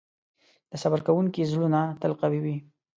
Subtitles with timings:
[0.71, 2.57] د صبر کوونکي زړونه تل قوي وي.